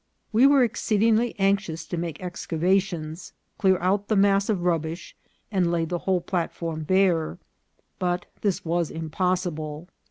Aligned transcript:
We 0.33 0.47
were 0.47 0.63
exceedingly 0.63 1.35
anxious 1.37 1.85
to 1.85 1.95
make 1.95 2.19
excavations, 2.23 3.33
clear 3.59 3.77
out 3.77 4.07
the 4.07 4.15
mass 4.15 4.49
of 4.49 4.63
rubbish, 4.63 5.15
and 5.51 5.69
lay 5.69 5.85
the 5.85 5.99
whole 6.09 6.21
platform 6.21 6.81
bare; 6.81 7.37
but 7.99 8.25
this 8.41 8.65
was 8.65 8.89
impossible. 8.89 9.89